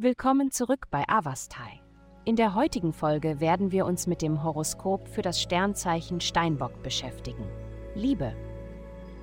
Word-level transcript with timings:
Willkommen 0.00 0.52
zurück 0.52 0.86
bei 0.92 1.02
Avastai. 1.08 1.80
In 2.24 2.36
der 2.36 2.54
heutigen 2.54 2.92
Folge 2.92 3.40
werden 3.40 3.72
wir 3.72 3.84
uns 3.84 4.06
mit 4.06 4.22
dem 4.22 4.44
Horoskop 4.44 5.08
für 5.08 5.22
das 5.22 5.42
Sternzeichen 5.42 6.20
Steinbock 6.20 6.84
beschäftigen. 6.84 7.44
Liebe. 7.96 8.32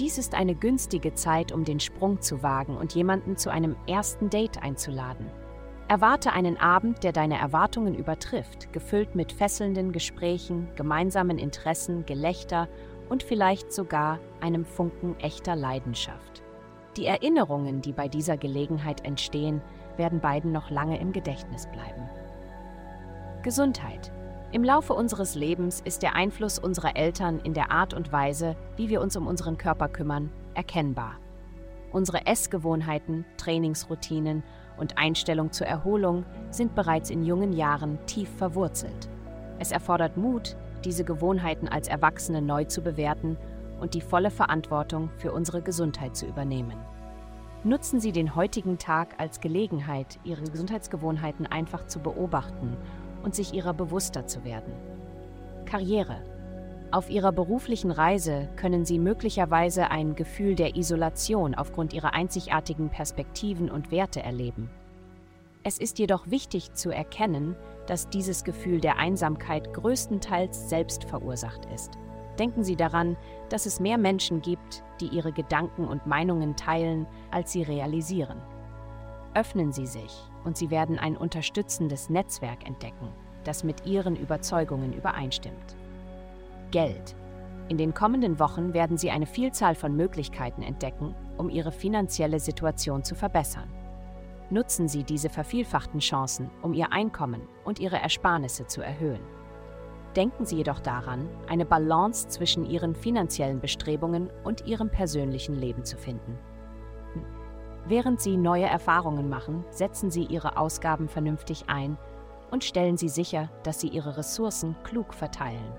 Dies 0.00 0.18
ist 0.18 0.34
eine 0.34 0.56
günstige 0.56 1.14
Zeit, 1.14 1.52
um 1.52 1.62
den 1.64 1.78
Sprung 1.78 2.20
zu 2.20 2.42
wagen 2.42 2.76
und 2.76 2.92
jemanden 2.92 3.36
zu 3.36 3.50
einem 3.50 3.76
ersten 3.86 4.30
Date 4.30 4.64
einzuladen. 4.64 5.30
Erwarte 5.86 6.32
einen 6.32 6.56
Abend, 6.56 7.04
der 7.04 7.12
deine 7.12 7.38
Erwartungen 7.38 7.94
übertrifft, 7.94 8.72
gefüllt 8.72 9.14
mit 9.14 9.30
fesselnden 9.30 9.92
Gesprächen, 9.92 10.66
gemeinsamen 10.74 11.38
Interessen, 11.38 12.04
Gelächter 12.04 12.68
und 13.08 13.22
vielleicht 13.22 13.72
sogar 13.72 14.18
einem 14.40 14.64
Funken 14.64 15.14
echter 15.20 15.54
Leidenschaft. 15.54 16.43
Die 16.96 17.06
Erinnerungen, 17.06 17.80
die 17.80 17.92
bei 17.92 18.08
dieser 18.08 18.36
Gelegenheit 18.36 19.04
entstehen, 19.04 19.60
werden 19.96 20.20
beiden 20.20 20.52
noch 20.52 20.70
lange 20.70 20.98
im 21.00 21.12
Gedächtnis 21.12 21.66
bleiben. 21.66 22.08
Gesundheit. 23.42 24.12
Im 24.52 24.62
Laufe 24.62 24.92
unseres 24.92 25.34
Lebens 25.34 25.80
ist 25.80 26.02
der 26.02 26.14
Einfluss 26.14 26.60
unserer 26.60 26.96
Eltern 26.96 27.40
in 27.40 27.54
der 27.54 27.72
Art 27.72 27.92
und 27.94 28.12
Weise, 28.12 28.54
wie 28.76 28.88
wir 28.88 29.00
uns 29.00 29.16
um 29.16 29.26
unseren 29.26 29.58
Körper 29.58 29.88
kümmern, 29.88 30.30
erkennbar. 30.54 31.16
Unsere 31.90 32.26
Essgewohnheiten, 32.26 33.24
Trainingsroutinen 33.36 34.44
und 34.76 34.96
Einstellung 34.96 35.50
zur 35.50 35.66
Erholung 35.66 36.24
sind 36.50 36.76
bereits 36.76 37.10
in 37.10 37.24
jungen 37.24 37.52
Jahren 37.52 37.98
tief 38.06 38.28
verwurzelt. 38.36 39.08
Es 39.58 39.72
erfordert 39.72 40.16
Mut, 40.16 40.56
diese 40.84 41.04
Gewohnheiten 41.04 41.66
als 41.66 41.88
Erwachsene 41.88 42.42
neu 42.42 42.64
zu 42.64 42.82
bewerten 42.82 43.36
und 43.80 43.94
die 43.94 44.00
volle 44.00 44.30
Verantwortung 44.30 45.10
für 45.16 45.32
unsere 45.32 45.62
Gesundheit 45.62 46.16
zu 46.16 46.26
übernehmen. 46.26 46.76
Nutzen 47.64 47.98
Sie 47.98 48.12
den 48.12 48.34
heutigen 48.34 48.76
Tag 48.76 49.14
als 49.18 49.40
Gelegenheit, 49.40 50.18
Ihre 50.24 50.42
Gesundheitsgewohnheiten 50.42 51.46
einfach 51.46 51.86
zu 51.86 51.98
beobachten 52.00 52.76
und 53.22 53.34
sich 53.34 53.54
ihrer 53.54 53.72
bewusster 53.72 54.26
zu 54.26 54.44
werden. 54.44 54.72
Karriere. 55.64 56.22
Auf 56.90 57.10
Ihrer 57.10 57.32
beruflichen 57.32 57.90
Reise 57.90 58.48
können 58.56 58.84
Sie 58.84 58.98
möglicherweise 58.98 59.90
ein 59.90 60.14
Gefühl 60.14 60.54
der 60.54 60.76
Isolation 60.76 61.54
aufgrund 61.54 61.92
Ihrer 61.92 62.12
einzigartigen 62.12 62.90
Perspektiven 62.90 63.70
und 63.70 63.90
Werte 63.90 64.22
erleben. 64.22 64.70
Es 65.62 65.78
ist 65.78 65.98
jedoch 65.98 66.30
wichtig 66.30 66.74
zu 66.74 66.90
erkennen, 66.90 67.56
dass 67.86 68.10
dieses 68.10 68.44
Gefühl 68.44 68.80
der 68.80 68.98
Einsamkeit 68.98 69.72
größtenteils 69.72 70.68
selbst 70.68 71.04
verursacht 71.04 71.66
ist. 71.74 71.92
Denken 72.38 72.64
Sie 72.64 72.76
daran, 72.76 73.16
dass 73.48 73.66
es 73.66 73.80
mehr 73.80 73.98
Menschen 73.98 74.42
gibt, 74.42 74.82
die 75.00 75.08
ihre 75.08 75.32
Gedanken 75.32 75.86
und 75.86 76.06
Meinungen 76.06 76.56
teilen, 76.56 77.06
als 77.30 77.52
sie 77.52 77.62
realisieren. 77.62 78.40
Öffnen 79.34 79.72
Sie 79.72 79.86
sich 79.86 80.22
und 80.44 80.56
Sie 80.56 80.70
werden 80.70 80.98
ein 80.98 81.16
unterstützendes 81.16 82.08
Netzwerk 82.08 82.66
entdecken, 82.66 83.08
das 83.42 83.64
mit 83.64 83.84
Ihren 83.84 84.16
Überzeugungen 84.16 84.92
übereinstimmt. 84.92 85.76
Geld. 86.70 87.16
In 87.68 87.78
den 87.78 87.94
kommenden 87.94 88.38
Wochen 88.38 88.74
werden 88.74 88.96
Sie 88.96 89.10
eine 89.10 89.26
Vielzahl 89.26 89.74
von 89.74 89.96
Möglichkeiten 89.96 90.62
entdecken, 90.62 91.14
um 91.36 91.50
Ihre 91.50 91.72
finanzielle 91.72 92.38
Situation 92.38 93.02
zu 93.02 93.14
verbessern. 93.14 93.68
Nutzen 94.50 94.86
Sie 94.86 95.02
diese 95.02 95.30
vervielfachten 95.30 96.00
Chancen, 96.00 96.50
um 96.62 96.74
Ihr 96.74 96.92
Einkommen 96.92 97.48
und 97.64 97.80
Ihre 97.80 97.96
Ersparnisse 97.96 98.66
zu 98.66 98.82
erhöhen. 98.82 99.22
Denken 100.16 100.44
Sie 100.44 100.56
jedoch 100.56 100.78
daran, 100.78 101.28
eine 101.48 101.64
Balance 101.64 102.28
zwischen 102.28 102.64
Ihren 102.64 102.94
finanziellen 102.94 103.60
Bestrebungen 103.60 104.30
und 104.44 104.66
Ihrem 104.66 104.88
persönlichen 104.88 105.56
Leben 105.56 105.84
zu 105.84 105.96
finden. 105.96 106.38
Während 107.86 108.20
Sie 108.20 108.36
neue 108.36 108.66
Erfahrungen 108.66 109.28
machen, 109.28 109.64
setzen 109.70 110.10
Sie 110.10 110.24
Ihre 110.24 110.56
Ausgaben 110.56 111.08
vernünftig 111.08 111.64
ein 111.66 111.98
und 112.50 112.62
stellen 112.62 112.96
Sie 112.96 113.08
sicher, 113.08 113.50
dass 113.64 113.80
Sie 113.80 113.88
Ihre 113.88 114.16
Ressourcen 114.16 114.76
klug 114.84 115.12
verteilen. 115.12 115.72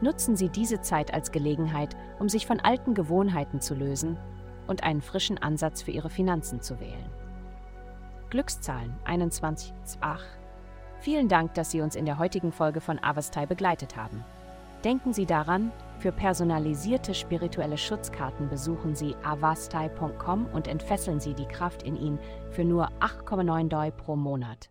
Nutzen 0.00 0.36
Sie 0.36 0.48
diese 0.48 0.80
Zeit 0.80 1.12
als 1.12 1.32
Gelegenheit, 1.32 1.96
um 2.20 2.28
sich 2.28 2.46
von 2.46 2.60
alten 2.60 2.94
Gewohnheiten 2.94 3.60
zu 3.60 3.74
lösen 3.74 4.16
und 4.68 4.84
einen 4.84 5.02
frischen 5.02 5.38
Ansatz 5.38 5.82
für 5.82 5.90
Ihre 5.90 6.10
Finanzen 6.10 6.62
zu 6.62 6.78
wählen. 6.78 7.10
Glückszahlen 8.30 8.94
21 9.04 9.74
8 10.00 10.37
Vielen 11.00 11.28
Dank, 11.28 11.54
dass 11.54 11.70
Sie 11.70 11.80
uns 11.80 11.94
in 11.94 12.06
der 12.06 12.18
heutigen 12.18 12.52
Folge 12.52 12.80
von 12.80 13.02
Avastai 13.02 13.46
begleitet 13.46 13.96
haben. 13.96 14.24
Denken 14.84 15.12
Sie 15.12 15.26
daran, 15.26 15.72
für 15.98 16.12
personalisierte 16.12 17.14
spirituelle 17.14 17.78
Schutzkarten 17.78 18.48
besuchen 18.48 18.94
Sie 18.94 19.16
avastai.com 19.24 20.46
und 20.46 20.68
entfesseln 20.68 21.18
Sie 21.18 21.34
die 21.34 21.46
Kraft 21.46 21.82
in 21.82 21.96
Ihnen 21.96 22.18
für 22.50 22.64
nur 22.64 22.88
8,9 23.00 23.68
Doi 23.68 23.90
pro 23.90 24.14
Monat. 24.14 24.70